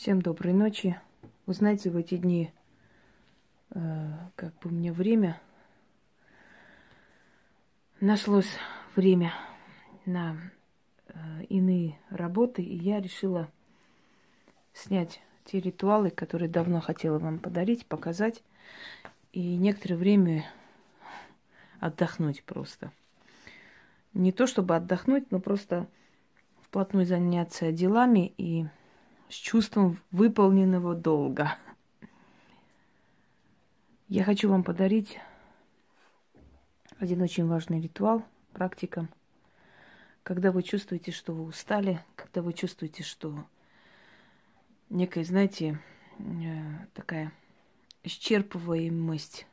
[0.00, 0.98] Всем доброй ночи.
[1.44, 2.50] Вы знаете, в эти дни
[3.68, 5.38] э, как бы мне время
[8.00, 8.48] нашлось
[8.96, 9.34] время
[10.06, 10.38] на
[11.06, 13.50] э, иные работы, и я решила
[14.72, 18.42] снять те ритуалы, которые давно хотела вам подарить, показать,
[19.34, 20.46] и некоторое время
[21.78, 22.90] отдохнуть просто.
[24.14, 25.86] Не то чтобы отдохнуть, но просто
[26.62, 28.64] вплотную заняться делами и
[29.30, 31.56] с чувством выполненного долга.
[34.08, 35.18] Я хочу вам подарить
[36.98, 39.08] один очень важный ритуал, практика.
[40.24, 43.46] Когда вы чувствуете, что вы устали, когда вы чувствуете, что
[44.90, 45.78] некая, знаете,
[46.18, 47.32] э, такая
[48.02, 49.46] исчерпываемость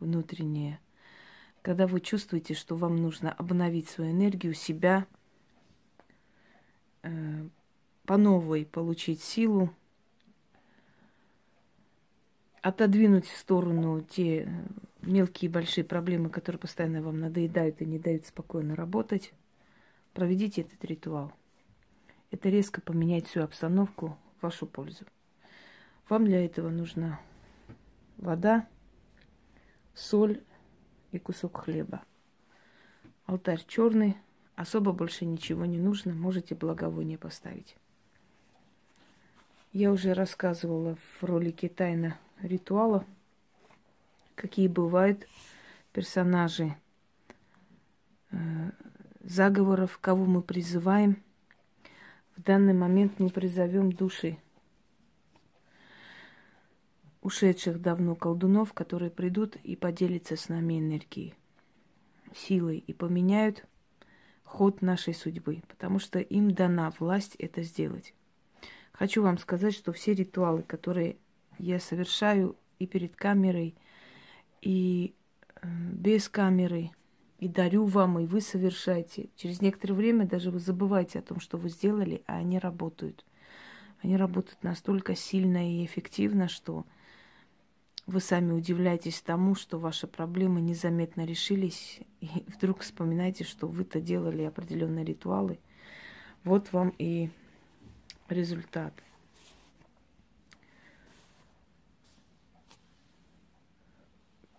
[0.00, 0.80] внутренняя,
[1.60, 5.06] когда вы чувствуете, что вам нужно обновить свою энергию, себя,
[7.02, 7.48] э,
[8.08, 9.68] по новой получить силу,
[12.62, 14.50] отодвинуть в сторону те
[15.02, 19.34] мелкие и большие проблемы, которые постоянно вам надоедают и не дают спокойно работать,
[20.14, 21.34] проведите этот ритуал.
[22.30, 25.04] Это резко поменяет всю обстановку в вашу пользу.
[26.08, 27.20] Вам для этого нужна
[28.16, 28.66] вода,
[29.92, 30.42] соль
[31.12, 32.00] и кусок хлеба.
[33.26, 34.16] Алтарь черный,
[34.56, 37.76] особо больше ничего не нужно, можете благовоние поставить.
[39.72, 43.04] Я уже рассказывала в ролике «Тайна ритуала»,
[44.34, 45.28] какие бывают
[45.92, 46.74] персонажи
[48.30, 48.36] э,
[49.20, 51.22] заговоров, кого мы призываем.
[52.36, 54.38] В данный момент мы призовем души
[57.20, 61.34] ушедших давно колдунов, которые придут и поделятся с нами энергией,
[62.34, 63.66] силой и поменяют
[64.44, 68.14] ход нашей судьбы, потому что им дана власть это сделать.
[68.98, 71.18] Хочу вам сказать, что все ритуалы, которые
[71.60, 73.76] я совершаю и перед камерой,
[74.60, 75.14] и
[75.62, 76.90] э, без камеры,
[77.38, 81.58] и дарю вам, и вы совершаете, через некоторое время даже вы забываете о том, что
[81.58, 83.24] вы сделали, а они работают.
[84.02, 86.84] Они работают настолько сильно и эффективно, что
[88.08, 94.42] вы сами удивляетесь тому, что ваши проблемы незаметно решились, и вдруг вспоминаете, что вы-то делали
[94.42, 95.60] определенные ритуалы.
[96.42, 97.30] Вот вам и
[98.28, 98.94] результат.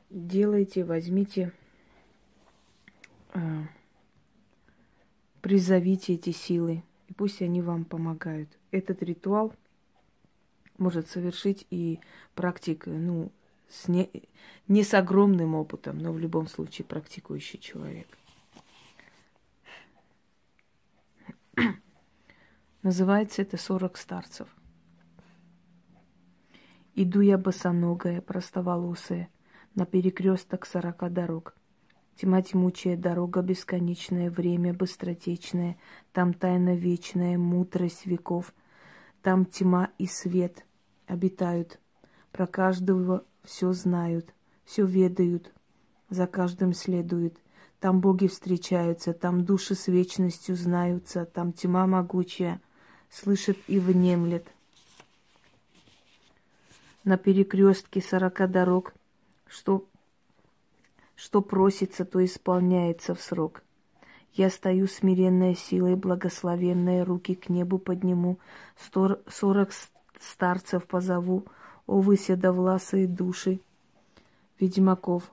[0.09, 1.53] Делайте, возьмите,
[3.34, 3.63] э,
[5.41, 8.50] призовите эти силы, и пусть они вам помогают.
[8.72, 9.53] Этот ритуал
[10.80, 12.00] может совершить и
[12.34, 13.31] практик, ну,
[13.69, 14.09] с не,
[14.68, 18.07] не с огромным опытом, но в любом случае практикующий человек.
[22.89, 24.47] Называется это «Сорок старцев».
[26.95, 29.29] Иду я босоногая, простоволосая,
[29.75, 31.55] на перекресток сорока дорог.
[32.16, 35.77] Тьма тьмучая, дорога бесконечная, время быстротечное,
[36.13, 38.55] там тайна вечная, мудрость веков,
[39.21, 40.66] там тьма и свет
[41.06, 41.79] обитают.
[42.31, 44.33] Про каждого все знают,
[44.66, 45.53] все ведают,
[46.09, 47.38] за каждым следуют.
[47.79, 52.59] Там боги встречаются, там души с вечностью знаются, там тьма могучая—
[53.09, 54.45] слышит и внемлет.
[57.03, 58.93] На перекрестке сорока дорог,
[59.47, 59.85] что,
[61.15, 63.63] что просится, то исполняется в срок.
[64.33, 68.37] Я стою смиренная силой, благословенная, руки к небу подниму,
[68.77, 69.71] Стор, сорок
[70.19, 71.45] старцев позову,
[71.87, 73.59] о вы седовласые души
[74.59, 75.31] ведьмаков.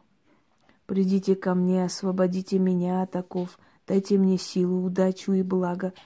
[0.87, 5.93] Придите ко мне, освободите меня от оков, дайте мне силу, удачу и благо—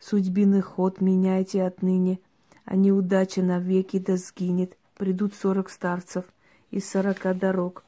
[0.00, 2.20] Судьбиный ход меняйте отныне,
[2.64, 4.76] а неудача навеки да сгинет.
[4.96, 6.24] Придут сорок старцев
[6.70, 7.84] из сорока дорог.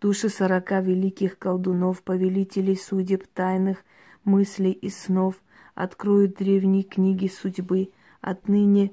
[0.00, 3.84] Души сорока великих колдунов, повелителей судеб тайных,
[4.24, 5.40] мыслей и снов,
[5.74, 7.90] откроют древние книги судьбы.
[8.20, 8.92] Отныне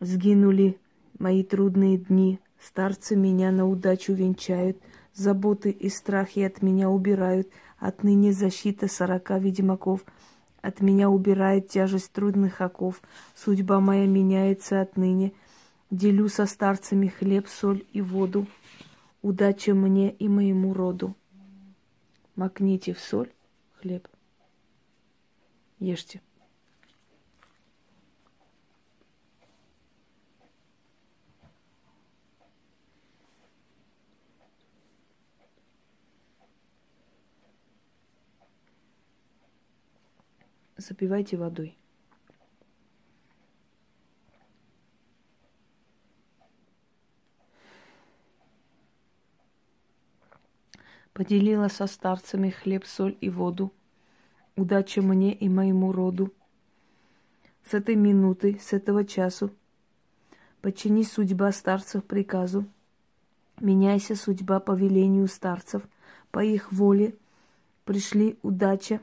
[0.00, 0.78] сгинули
[1.18, 4.76] мои трудные дни, старцы меня на удачу венчают,
[5.14, 7.48] заботы и страхи от меня убирают,
[7.78, 10.04] отныне защита сорока ведьмаков—
[10.64, 13.02] от меня убирает тяжесть трудных оков.
[13.34, 15.34] Судьба моя меняется отныне.
[15.90, 18.46] Делю со старцами хлеб, соль и воду.
[19.20, 21.14] Удача мне и моему роду.
[22.34, 23.30] Макните в соль
[23.78, 24.08] хлеб.
[25.80, 26.22] Ешьте.
[40.86, 41.76] запивайте водой.
[51.12, 53.72] Поделила со старцами хлеб, соль и воду.
[54.56, 56.32] Удача мне и моему роду.
[57.64, 59.50] С этой минуты, с этого часу
[60.64, 62.64] Подчини судьба старцев приказу.
[63.60, 65.82] Меняйся судьба по велению старцев.
[66.30, 67.14] По их воле
[67.84, 69.02] пришли удача,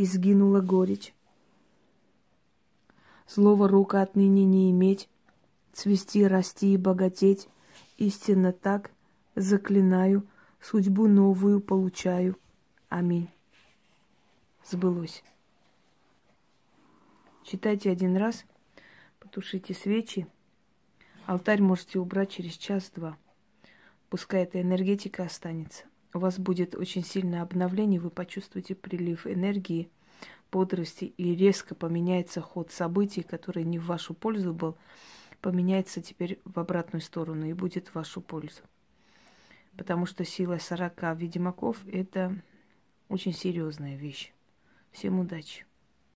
[0.00, 1.12] и сгинула горечь.
[3.28, 5.10] Злого рука отныне не иметь,
[5.74, 7.50] цвести, расти и богатеть.
[7.98, 8.92] Истинно так,
[9.34, 10.26] заклинаю,
[10.58, 12.38] судьбу новую получаю.
[12.88, 13.28] Аминь.
[14.64, 15.22] Сбылось.
[17.44, 18.46] Читайте один раз,
[19.18, 20.26] потушите свечи.
[21.26, 23.18] Алтарь можете убрать через час-два.
[24.08, 25.84] Пускай эта энергетика останется.
[26.12, 29.88] У вас будет очень сильное обновление, вы почувствуете прилив энергии–
[30.50, 34.76] бодрости и резко поменяется ход событий, который не в вашу пользу был,
[35.40, 38.62] поменяется теперь в обратную сторону и будет в вашу пользу.
[39.76, 42.34] Потому что сила 40 ведьмаков– это
[43.08, 44.32] очень серьезная вещь.
[44.92, 45.69] Всем удачи!